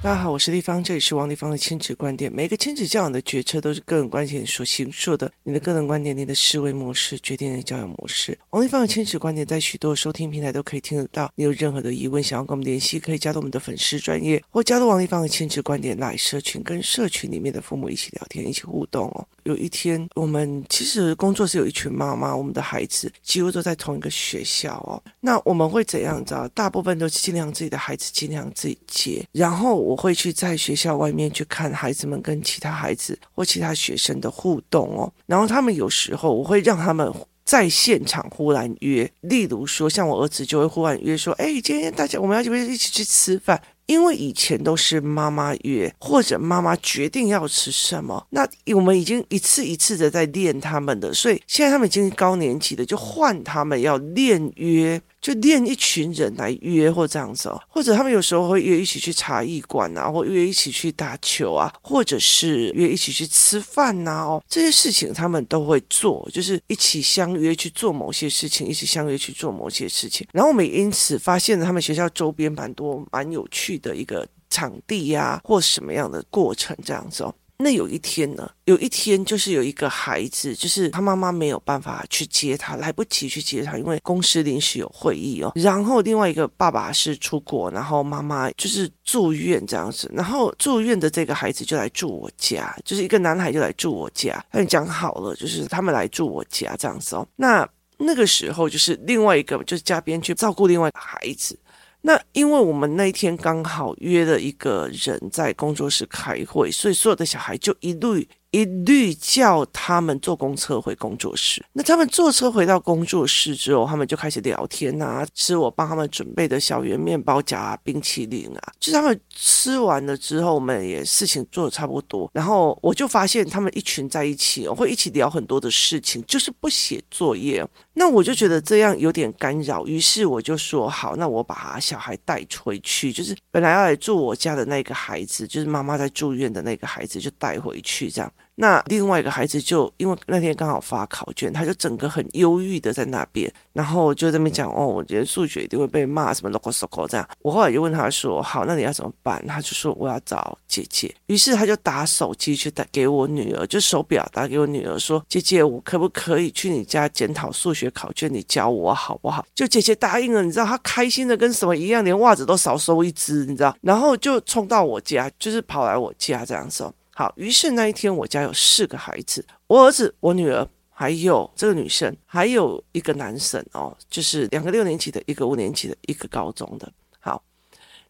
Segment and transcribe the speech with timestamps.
[0.00, 2.32] 大家好，我是丽芳，这里是王立芳的亲子观点。
[2.32, 5.30] 每个亲子教养的决策都是个人观点所形塑的。
[5.42, 8.38] 你的个人观点，你的思维模式决定你的教养模式。
[8.50, 11.28] 王立芳的亲子观点在许多收听平台都可以听得到。
[11.34, 19.26] 你有任何的疑问，想要跟我们联系，可以加入我们的粉丝专业，或加入王立芳的亲子观点来社群，跟社群里面的父母一起聊天，一起互动哦。
[19.42, 25.02] 有一天，我们其实工作室有一群妈妈，我们的孩子几乎都在同一个学校哦。
[25.18, 26.46] 那我们会怎样知道？
[26.48, 29.87] 大部分都是尽量自己的孩子尽量自己接，然后。
[29.88, 37.10] 我会去在学校外面去看孩子们跟其他孩子或其他学生的互动哦，然后他们有时候我会让他们
[37.42, 43.58] 在现场忽然约，例如说像我儿子就会忽然约说，哎，今天大家我们要不要一起去吃饭？
[43.86, 55.00] 因为以前都是妈妈约，或者妈妈决定要吃什么，那我们已经一次一次的在练他们的，所以现在他们已经高年级的，就换他们要练约。
[55.20, 70.26] 就练一群人来约或这样子哦，或者他们有时候会约一起去茶艺馆啊，或约一起去打球啊，或者是约一起去吃饭呐哦，这些事情他们都会做，就是一起相约去做某些事情，一起相约去做某些事情。
[70.32, 77.34] 然后我们也因此发现了他们学校周边蛮多蛮有趣的一个场地呀，或什么样的过程这样子哦。
[77.60, 85.50] 那有一天呢，有一天就是有一个孩子，就是他妈妈没有办法去接他，来不及去接他，因为公司临时有会议哦。
[85.56, 90.08] 然后另外一个爸爸是出国，然后妈妈就是住院这样子。
[90.14, 94.40] 然后住院的这个孩子就来住我家，就是一个男孩就来住我家。
[94.52, 97.26] 他讲好了，就是他们来住我家这样子哦。
[97.34, 101.58] 那那个时候就是另外一个就是嘉宾去照顾另外一个孩子。
[102.00, 108.28] 那因为我们那一天刚好约了一个人在工作室开会，所以所有的小孩就一律。
[108.50, 111.62] 一律叫他们坐公车回工作室。
[111.74, 118.72] 那他们坐车回到工作室之后，他们就开始聊天啊，吃我帮他们准备的小圆面包夹冰淇淋啊。
[118.80, 122.30] 就他们吃完了之后，我们也事情做得差不多。
[122.32, 127.62] 然后我就发现他们一群在一起我，会一起聊很多的事情，就是不写作业。
[127.98, 138.32] 那我就觉得这样有点干扰，于是我就说好，那我把小孩带回去，就是本来要来住我家的那个孩子，就是妈妈在住院的那个孩子，就带回去这样。
[138.60, 147.28] 那另外一个孩子就因为那天刚好发考卷，他就整个很忧郁的在那边，然后就在那边讲哦，我觉得数学一定会被骂什么 loco loco 这样。
[147.42, 149.40] 我后来就问他说，好，那你要怎么办？
[149.46, 151.14] 他就说我要找姐姐。
[151.28, 158.28] 于是他就打手机去打给我女儿，就手表打给我女儿说，姐姐，我可不可以去你家检讨数学考卷？
[158.32, 159.46] 你教我好不好？
[159.54, 163.76] 就姐姐答应了，你知道她开心的跟什么一样，连袜子都少收一只，你知道？
[163.82, 166.90] 然后就冲到我家，就是跑来我家这样子。
[167.18, 176.88] 好，于是那一天我家有四个孩子，我儿子、我女儿，还有这个女生，还有一个男生哦，就是两个六年级的，一个五年级的，一个高中的。
[177.18, 177.42] 好，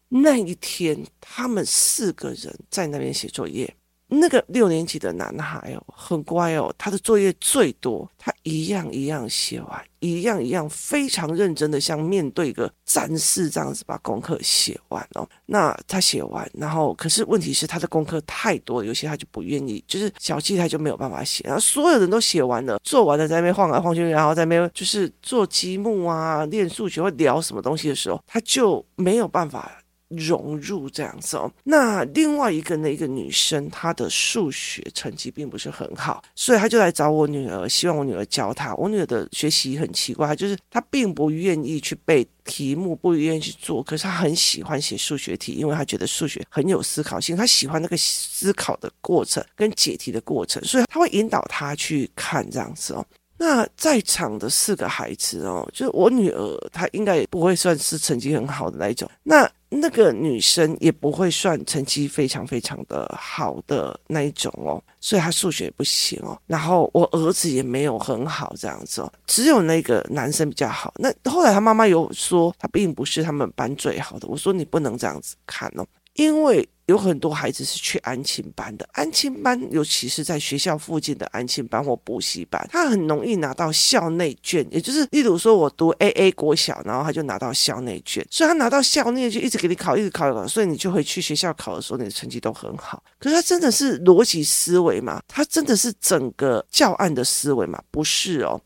[0.09, 3.75] 那一天他们四个人在那边写作业。
[4.09, 15.27] 那个六年级的男孩哦，很乖哦，他的作业最多，他一样一样写完，一样一样非常认真的像面对一个战士这样子把功课写完哦。
[15.45, 21.43] 那他写完，然后可是问题是他的功课太多，有些他就不愿意，就是小气他就没有办法写。
[21.45, 29.78] 然后所有人都写完了，做完了在那边晃来晃去，然后在那边就是做积木啊、练数学或聊什么东西的时候，他就没有办法。
[30.09, 38.73] 融入这样子哦，那另外一个那个女生，她的数学成绩并不是很好，所以她就来找我女儿，希望我女儿教她。
[38.75, 53.05] 我女儿的学习很奇怪，就是她并不愿意去背题目，不愿意去做，可是她很喜欢写数学题，因为她觉得数学很有思考性，她喜欢那个思考的过程跟解题的过程，所以她会引导她去看这样子哦。
[53.37, 59.09] 那在场的四个孩子哦，就是我女儿，她应该也不会算是成绩很好的那一种。
[59.23, 66.39] 那那个女生也不会算成绩非常非常的好的那一种哦，所以她数学也不行哦。
[66.47, 70.93] 然后我儿子也没有很好这样子哦，只有那个男生比较好。
[70.97, 74.27] 那后来他妈妈有说，他并不是他们班最好的。
[74.27, 76.67] 我说你不能这样子看哦，因为。
[76.89, 93.03] 有很多孩子是去安亲班的，安亲班尤其是在学校附近的安亲班或补习班，他很容易拿到校内卷，也就是例如说我读 AA 国小，然后他就拿到校内卷，所以他拿到校内就一直给你考，一直考，一考，所以你就会去学校考的时候，你的成绩都很好。
[93.19, 95.21] 可是他真的是逻辑思维嘛？
[95.27, 97.79] 他真的是整个教案的思维嘛？
[97.91, 98.59] 不是哦。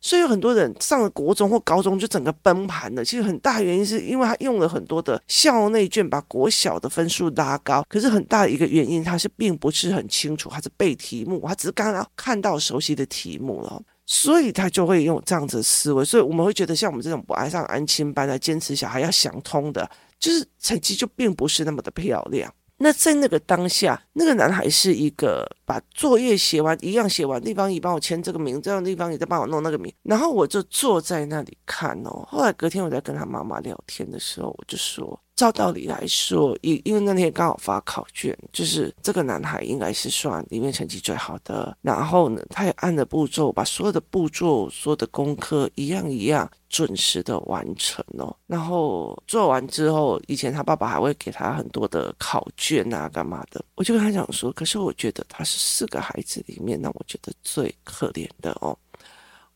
[0.00, 7.84] 所以有很多人上了国中或高中就整个崩盘了，其实很大原因是因为他用了很多的校内卷，把国小的分数拉高。
[7.88, 16.02] 可是很大的一个原因，他是并不是很清楚，他是背题目，他只是刚刚看到熟悉的题目了，所以他就会用这样子的思维。
[16.02, 19.88] 所以我们会觉得，像我们这种不爱上安亲班的坚持小孩要想通的，
[20.18, 22.50] 就是成绩就并不是那么的漂亮。
[22.82, 32.26] 那在那个当下，那个男孩是一个把作业写完，一样写完，地方也帮我签这个名，这样地方也在帮我弄那个名，然后我就坐在那里看哦。
[32.26, 35.20] 后来隔天我在跟他妈妈聊天的时候，我就说。
[35.40, 41.74] 照道理来说，因因为那天刚好发考卷，就是这个男孩应该是算里面成绩最好的。
[41.80, 48.36] 然后呢，他也按了步骤，把所有的步骤、所有的功课一样一样准时的完成哦。
[48.46, 53.64] 然后做完之后，以前他爸爸还会给他很多的考卷啊，干嘛的。
[53.76, 58.76] 我就跟他讲说，可是我觉得他是四个孩子里面，那我觉得最可怜的哦。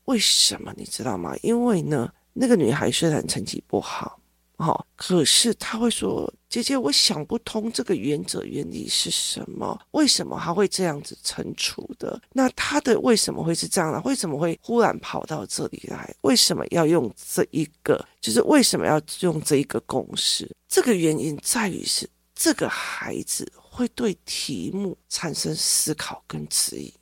[0.05, 1.35] 为什么你知道吗？
[1.43, 4.19] 因为呢，那个女孩虽然成绩不好。
[4.57, 9.77] 哦，可是他会说：“姐姐，我想不通这个原则原理是什么？
[9.91, 12.21] 为什么他会这样子惩处的？
[12.31, 14.01] 那他的为什么会是这样呢？
[14.05, 16.15] 为什么会忽然跑到这里来？
[16.21, 18.03] 为什么要用这一个？
[18.21, 20.49] 就是为什么要用这一个公式？
[20.69, 26.93] 这个原因在于是这个孩子会对题目产生思考跟质疑，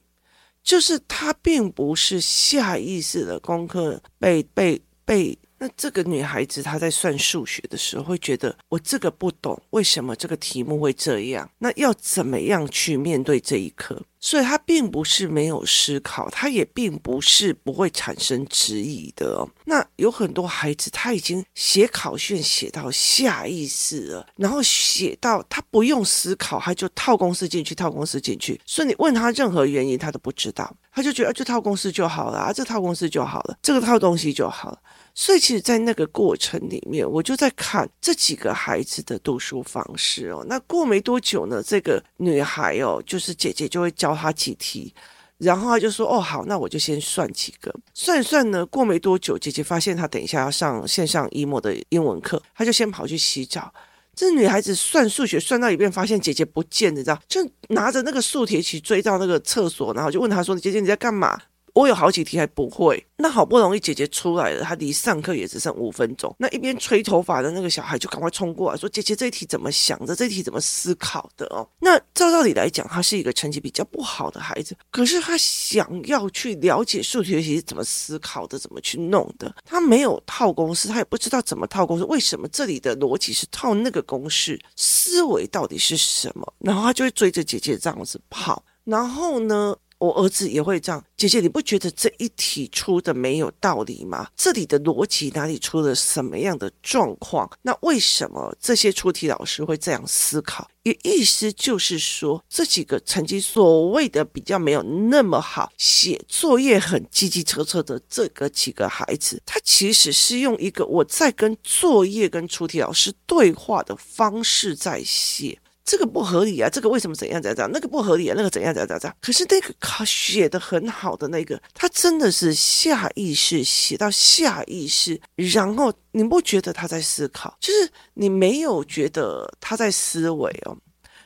[0.64, 11.50] 就是他并不是下意识的功课被被被。”那这个女孩子她在算数学的时候会觉得我这个不懂，为什么这个题目会这样？
[11.60, 14.02] 那要怎么样去面对这一刻？
[14.20, 19.48] 所以她并不是没有思考，她也并不是不会产生质疑的哦。
[19.64, 28.60] 那有很多孩子他已经写考卷写到下意识了，然后写到他不用思考，他就套公式进去，套公式进去。
[28.66, 34.80] 所以你问他任何原因，他都不知道，他就觉得这套公式就好了啊，这套公式就好了，这个套东西就好了。
[35.16, 40.44] 所以，其实，在那个过程里面，我就在看这几个孩子的读书方式哦。
[40.50, 44.92] 那过没多久呢，这个女孩哦，就是姐姐就会教她几题，
[45.38, 53.72] 然后她就说：“哦，好，那我就先算几个，算一算呢。”过没多久，姐姐发现她等一下要上线上一模的英文课，她就先跑去洗澡。
[54.16, 61.40] 这女孩子算数学算到一半，发现姐姐不见了，知道，就拿着那个数学题追到那个厕所，然后就问她说：“姐姐你在干嘛？”
[61.74, 66.34] 我有好几题还不会，那好不容易姐姐出来了，她离上课也只剩五分钟。
[66.38, 70.16] 那一边吹头发的那个小孩就赶快冲过来，说：“姐姐，这一题怎么想的？
[70.16, 79.54] 这一题怎么思考的？”哦，那照道理来讲，他是一个成绩比较不好的孩子，可是他想要去了解数学题是怎么思考的，怎么去弄的。
[79.66, 82.04] 他没有套公式，他也不知道怎么套公式。
[82.06, 84.60] 为什么这里的逻辑是套那个公式？
[84.76, 86.54] 思维到底是什么？
[86.60, 88.64] 然后他就会追着姐姐这样子跑。
[88.84, 89.76] 然后呢？
[90.04, 94.28] 我儿子也会这样，姐姐，你不觉得这一题出的没有道理吗？
[94.36, 97.50] 这里的逻辑哪里出了什么样的状况？
[97.62, 100.70] 那为什么这些出题老师会这样思考？
[100.84, 115.58] 也意思就是说，这几个成绩所谓的比较没有那么好，写作业很机机车车的这个几个孩子，他其实是用一个我在跟作业跟出题老师对话的方式在写。
[115.86, 116.70] 这个不合理啊！
[116.70, 117.70] 这个为什么怎样怎样怎样？
[117.74, 118.34] 那个不合理啊！
[118.38, 119.16] 那个怎样怎样怎样？
[119.20, 127.58] 可是那个考写的很好的那个，他真的是下意识写到下意识，然后你不觉得他在思考？
[127.60, 130.78] 就是你没有觉得他在思维哦。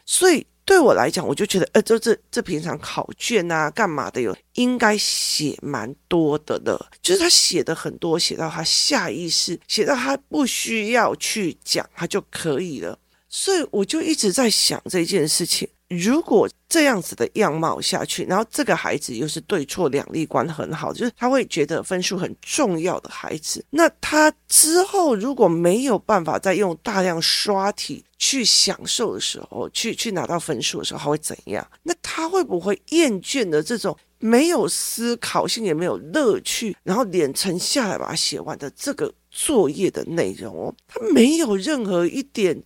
[0.06, 6.90] 所以对我来讲，我就觉得，呃，这这这平常考卷啊，干嘛的有应该写蛮多的了。
[7.02, 12.98] 就是他写的很多，写到他下意识，写到他不需要去讲，他就可以了。
[13.40, 31.66] 所以我就一直在想这件事情，如果这样子的样貌下去，然后这个孩子又是对错两立观很好，就是他会觉得分数很重要的孩子，那他之后如果没有办法再用大量刷题去享受的时候，去去拿到分数的时候，他会怎样？
[31.84, 42.60] 那他会不会厌倦的这种没有思考性也没有乐趣，然后脸沉下来把它写完的这个作业的内容哦，他没有任何一点。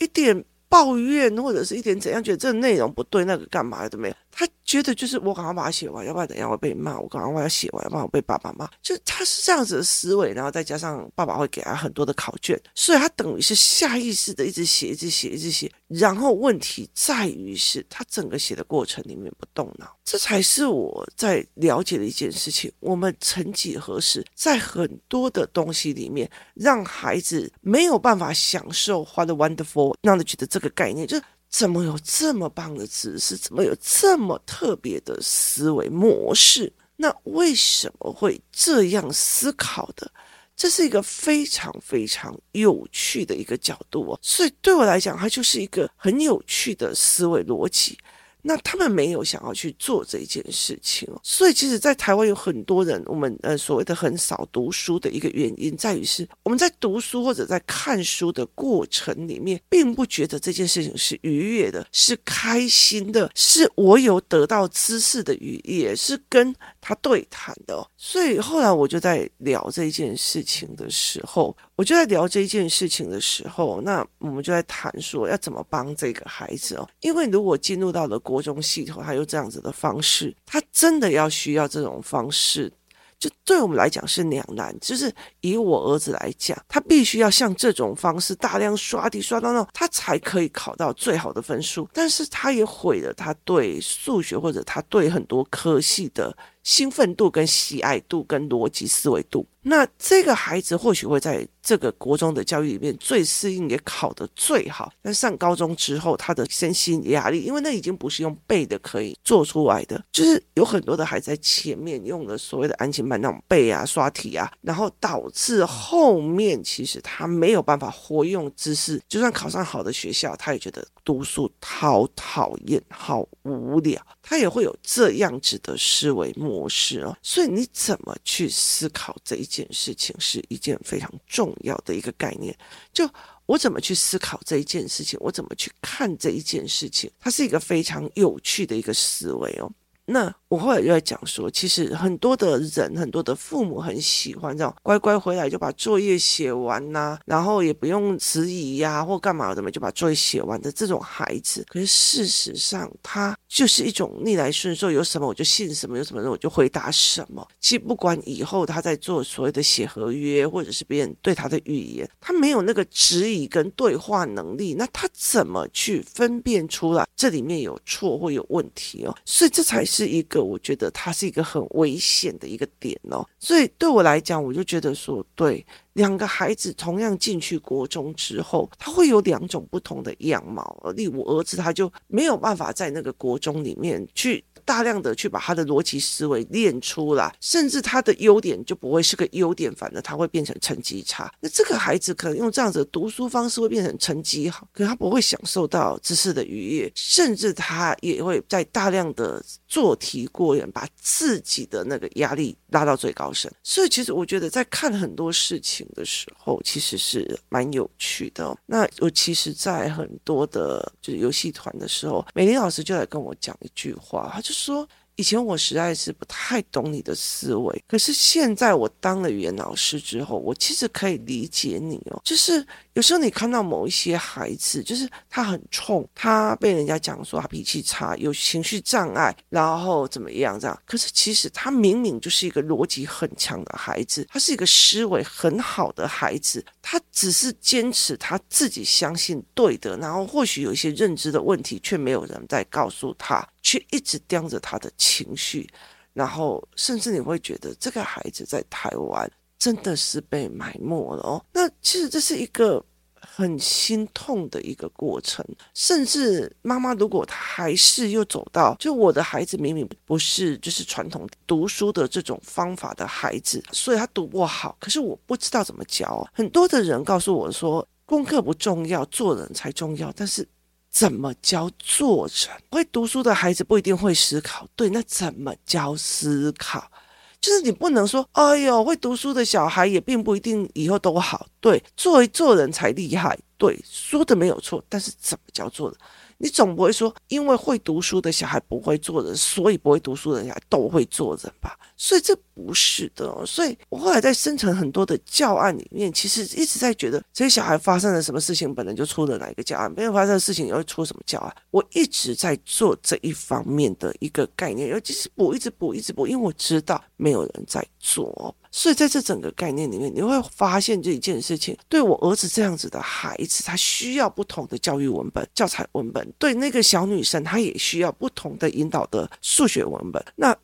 [0.00, 4.14] 一点抱怨或者是一点怎样，觉得这个内容不对，那个干嘛的没有？
[4.30, 6.98] 他觉得就是我赶快把它写完，要不然等一下会被骂。
[6.98, 8.68] 我赶快把它写完，要不然我被爸爸骂。
[8.80, 15.70] 就他是这样子的思维，然后再加上爸爸会给他很多的考卷，所以他等于是下意识的一直写，一直写，一直写。
[15.88, 22.70] 然后问题在于是他整个写的过程里面不动脑，这才是我在了解的一件事情。
[22.78, 31.22] 我们曾几何时在很多的东西里面，让孩子没有办法享受 What wonderful，让他觉得这个概念就是。
[31.50, 33.36] 怎么有这么棒的知识？
[33.36, 36.72] 怎么有这么特别的思维模式？
[36.96, 40.10] 那为什么会这样思考的？
[40.54, 44.18] 这是一个非常非常有趣的一个角度哦。
[44.22, 47.98] 所以对我来讲，它就是一个很有趣的思维逻辑。
[48.42, 51.20] 那他们没有想要去做这件事情哦。
[51.22, 67.86] 所以，其实，在台湾有很多人，我们呃所谓的很少读书的一个原因，在于是我们在读书或者在看书的过程里面，并不觉得这件事情是愉悦的，是开心的，是我有得到知识的愉悦，是跟他对谈的。
[67.96, 82.70] 所以后来我就在聊这件事情的时候，我就在聊这件事情的时候，那我们就在谈说要怎么帮这个孩子哦，因为如果进入到了国中系统，他有这样子的方式，他真的要需要这种方式。
[83.18, 85.10] 就对我们来讲是两难，就是
[85.40, 91.88] 以我儿子来讲，他必须要像这种方式大量刷题刷到那，他才可以考到最好的分数。
[91.94, 99.46] 但是他也毁了他对数学或者他对很多科系的兴奋度跟喜爱度跟逻辑思维度。
[99.62, 104.90] 那这个孩子或许会在这个国中的教育里面最适应，也考得最好。
[105.02, 127.14] 但上高中之后，他的身心压力，因为那已经不是用背的可以做出来的，就是有很多的孩子在前面用了所谓的安亲班那种背啊、刷题啊，然后导致后面其实他没有办法活用知识，就算考上好的学校，他也觉得读书好讨厌、好无聊，他也会有这样子的思维模式哦。
[127.22, 129.50] 所以你怎么去思考这一？
[129.50, 132.56] 件事情是一件非常重要的一个概念，
[132.92, 133.04] 就
[133.46, 139.68] 我怎么去思考这一件事情，我怎么去看这一件事情，它是一个非常有趣的一个思维哦。
[140.12, 151.64] 那我后来就在讲说，其实很多的人，很多的父母很喜欢这样乖乖回来就把作业写完呐、然后也不用迟疑呀或干嘛的嘛就把作业写完的这种孩子。
[151.68, 157.46] 可是事实上，他就是一种逆来顺受，有什么我就信什么，有什么我就回答什么。
[157.58, 169.16] 其实不管以后他在做所谓的写合约，或者是别人对他的语言，他没有那个质疑跟对话能力，那他怎么去分辨出来这里面有错或有问题哦？
[169.24, 170.10] 所以这才是。
[170.10, 180.92] 一个，我觉得他是一个很危险的一个点哦，所以对我来讲，我就觉得说，对两个孩子同样进去国中之后，他会有两种不同的样貌。
[180.96, 184.44] 例如儿子，他就没有办法在那个国中里面去。
[184.62, 191.32] 大量的去把他的逻辑思维练出来，甚至他的优点就不会是个优点，反而他会变成成绩差。
[191.40, 203.50] 那这个孩子可能用这样子的读书方式会变成成绩好，可他不会享受到知识的愉悦，甚至他也会在大量的做题过人，把自己的那个压力拉到最高深。
[203.64, 208.56] 所以其实我觉得在看很多事情的时候，其实是蛮有趣的。
[208.66, 214.54] 那我其实，在很多的就是游戏团的时候，美玲老师就来跟我讲一句话，他就。
[214.60, 222.66] 说以前我实在是不太懂你的思维，可是现在我当了语言老师之后，我其实可以理解你哦，就是。
[223.00, 230.82] 有时候你看到某一些孩子，就是他很冲，他被人家讲说他脾气差，有情绪障碍，然后怎么样这样。
[230.84, 245.66] 可是其实他明明就是一个逻辑很强的孩子，他是一个思维很好的孩子，他只是坚持他自己相信对的，然后或许有一些认知的问题，却没有人在告诉他，却一直盯着他的情绪，
[246.12, 249.26] 然后甚至你会觉得这个孩子在台湾
[249.58, 251.42] 真的是被埋没了哦。
[251.50, 252.84] 那其实这是一个。
[253.32, 266.28] 很心痛的一个过程，甚至妈妈如果她还是又走到，就我的孩子明明不是就是传统读书的这种方法的孩子，所以他读不好，可是我不知道怎么教。
[266.32, 270.12] 很多的人告诉我说，功课不重要，做人才重要。
[270.16, 270.46] 但是
[270.90, 272.48] 怎么教做人？
[272.70, 276.90] 会读书的孩子不一定会思考，对，那怎么教思考？
[277.40, 281.46] 就是你不能说，哎呦，会读书的小孩也并不一定以后都好。
[281.60, 283.38] 对，作为做人才厉害。
[283.56, 285.98] 对，说的没有错，但是怎么叫做人？
[286.42, 291.78] 你总不会说，因为会读书的小孩不会做人，所以不会读书的小孩都会做人吧？
[291.98, 293.44] 所以这不是的。
[293.44, 301.54] 所以我后来在生成很多的教案里面，其实一直在觉得这些小孩发生了什么事情，本来就出了哪一个教案，没有发生的事情又会出什么教案。
[301.70, 308.56] 我一直在做这一方面的一个概念，尤其是补，一直补，一直补，因为我知道没有人在做。
[308.72, 320.24] 所以在这整个概念里面，你会发现这一件事情，对我儿子这样子的孩子，他需要不同的教育文本、教材文本；对那个小女生，她也需要不同的引导的数学文本。
[320.36, 320.56] 那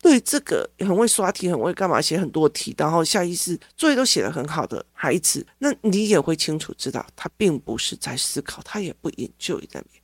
[0.00, 10.01] 对这个很会刷题、很会干嘛、写很多题，然后下意识作业都写得很好的孩子，那你也会清楚知道，他并不是在思考，他也不研究在那边。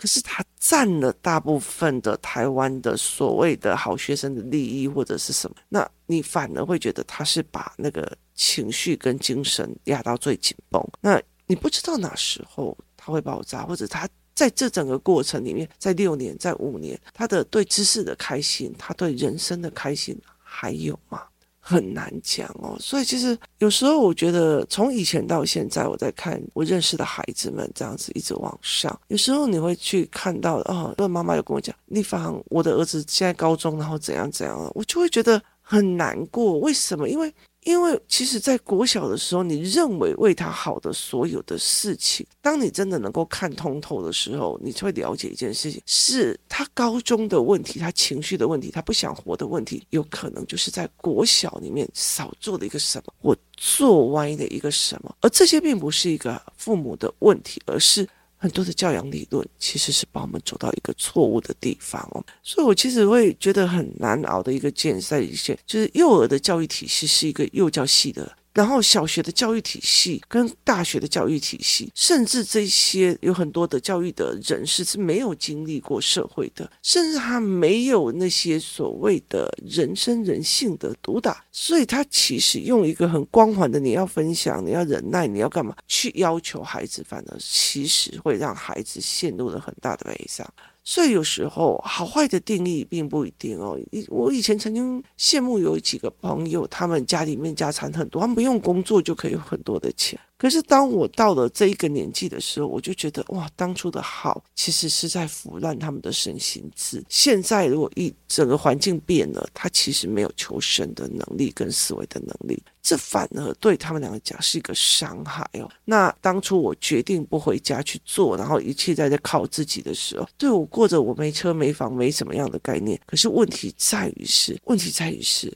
[0.00, 21.24] 可是他占了大部分的台湾的所谓的好学生的利益或者是什么，那你反而会觉得他是把那个情绪跟精神压到最紧绷，那你不知道哪时候他会爆炸，或者他在这整个过程里面，在六年，在五年，他的对知识的开心，他对人生的开心还有吗？
[21.70, 22.76] 很难讲哦。
[22.80, 36.58] 所以其实有时候我觉得，从以前到现在，我在看我认识的孩子们这样子一直往上，有时候你会去看到哦，那妈妈有跟我讲，丽芳，我的儿子现在高中，然后怎样怎样，我就会觉得很难过。
[36.58, 37.08] 为什么？
[37.08, 37.32] 因为。
[37.64, 58.08] 因为其实，在国小的时候，你认为为他好的所有的事情，当你真的能够看通透的时候，你就会了解一件事情：是他高中的问题，他情绪的问题，他不想活的问题，有可能就是在国小里面少做了一个什么，或做歪的一个什么，而这些并不是一个父母的问题，而是。
[58.42, 68.34] 很多的教养理论其实是把我们走到一个错误的地方哦，所以我其实会觉得很难熬的一个建设一些，就是幼儿的教育体系是一个幼教系的。
[68.52, 90.46] 然后小学的教育体系跟大学的教育体系，甚至这些有很多的教育的人士是没有经历过社会的，甚至他没有那些所谓的人生人性的毒打，所以他其实用一个很光环的你要分享，你要忍耐，你要干嘛去要求孩子，反而其实会让孩子陷入了很大的悲伤。
[90.82, 93.78] 所以有时候好坏的定义并不一定哦。
[94.08, 100.18] 我以前曾经羡慕有几个朋友，他们家里面家产很多，他们不用工作就可以有很多的钱。
[100.40, 107.04] 可是当我到了这一个年纪的时候，我就觉得哇，当初的好其实是在腐烂他们的身心智。
[107.10, 115.70] 现在如果一整个环境变了，他其实没有求生的能力跟思维的能力，这反而对他们两个讲是一个伤害哦。
[115.84, 122.98] 那当初我决定不回家去做，然后一切在这靠自己的时候，对我过着我没车没房没什么样的概念。
[123.04, 125.52] 可是问题在于是，问题在于是，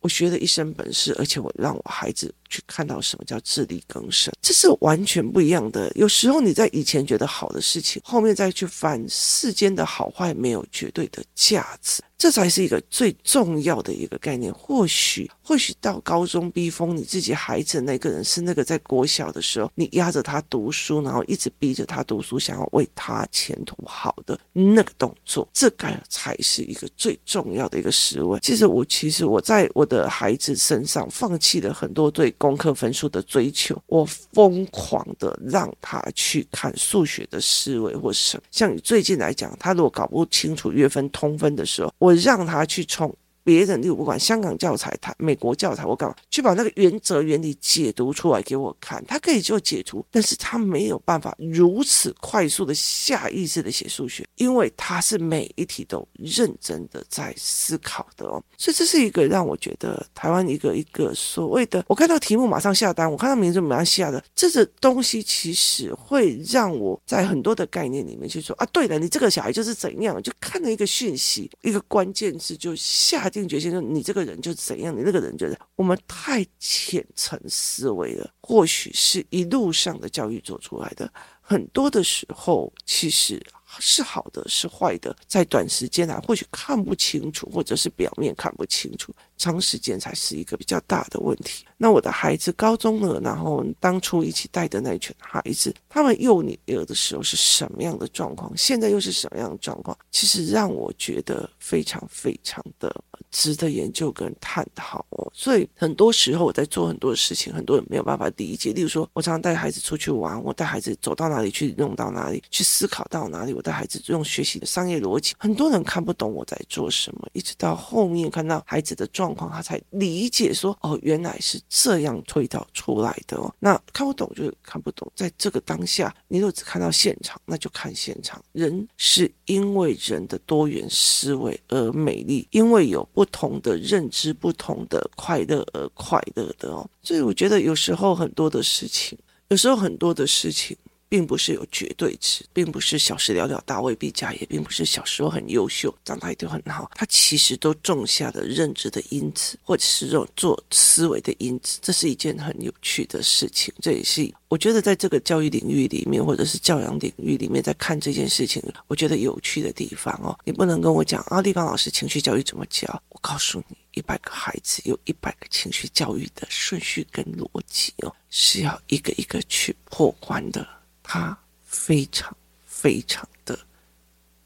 [0.00, 2.34] 我学了一身本事，而且我让我孩子。
[2.48, 5.90] 去看到什么叫自力更生，这是完全不一样的。
[5.94, 14.52] 有时候你在以前觉得好的事情，后面再去翻世间的好坏，没有绝对的价值，这才是一个最重要的一个概念。
[14.54, 28.38] 或许，或许到高中逼疯你自己孩子那个人，是那个在国小的时候，你压着他读书，然后一直逼着他读书，想要为他前途好的那个动作，这个才是一个最重要的一个思维。
[28.40, 32.32] 其实我，其实我在我的孩子身上放弃了很多对。
[32.38, 38.42] 功课分数的追求，我疯狂的让他去看数学的思维或什么。
[38.50, 43.14] 像你最近来讲，他如果搞不清楚月分通分的时候，我让他去冲。
[43.46, 49.00] 别人例如不管香港教材，他美国教材，我干嘛去把那个原则原理解读出来给我看？
[49.06, 58.42] 他可以做解读，但是他没有办法如此快速的下意识的写数学，因为他是每一题都认真的在思考的哦。
[58.58, 73.30] 所以这是一个让我觉得台湾一个一个所谓的，我看到题目马上下单，我看到名字马上下的，这个东西其实会让我在很多的概念里面去说啊，对了，你这个小孩就是怎样，就看了一个讯息，一个关键字就下。
[73.40, 83.40] 定决心说你这个人就怎样，你那个人就是我们太浅层思维了，或许是一路上的教育做出来的，很多的时候其实。
[83.78, 91.66] 是好的，是坏的，在短时间来或许看不清楚，或者是表面看不清楚，长时间才是一个比较大的问题。
[91.76, 98.50] 那我的孩子高中了，然后当初一起带的那一群孩子，他们幼年的时候是什么样的状况？
[98.56, 99.98] 现在又是什么样的状况？
[100.10, 102.88] 其实让我觉得非常非常的
[103.36, 105.30] 值得研究跟探讨哦。
[105.34, 108.72] 所以很多时候我在做很多事情，很多人没有办法理解。
[108.72, 113.52] 例如说，我常常带孩子出去玩，我带孩子走到哪里去，弄到哪里去，思考到哪里。
[113.52, 128.42] 我带孩子用学习的商业逻辑，很多人看不懂我在做什么，一直到后面看到孩子的状况，他才理解说：“哦，原来是这样推导出来的哦。”那看不懂就是看不懂，在这个当下，你如果只看到现场，那就看现场。
[128.52, 136.88] 人是因为人的多元思维而美丽，因为有不不同的认知、不同的快乐而快乐的哦。
[137.02, 140.76] 所以我觉得有时候很多的事情，有时候很多的事情。
[141.08, 146.90] 并不是有绝对值，并不是小时了了，大未必佳也，并不是小时候很优秀，长大一定很好。
[146.94, 151.78] 他其实都种下了认知的因子，或者是这种做思维的因子。
[151.80, 153.72] 这是一件很有趣的事情。
[153.80, 160.36] 这也是我觉得在这个教育领域里面，或者是教养领域里面，在看这件事情，我觉得有趣的地方哦。
[160.44, 162.86] 你不能跟我讲啊，丽芳老师情绪教育怎么教？
[163.10, 170.66] 我告诉你，一百个孩子有一百个情绪教育的顺序跟逻辑哦，是要一个一个去破关的。
[171.06, 173.56] 它非常非常的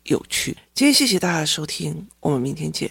[0.04, 0.56] 有趣。
[0.74, 2.90] 今天谢谢大家的收听，我们明天见。